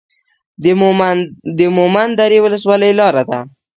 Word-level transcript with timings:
د 1.59 1.59
مومند 1.77 2.11
درې 2.21 2.37
ولسوالۍ 2.41 2.91
لاره 2.99 3.23
ده 3.29 3.39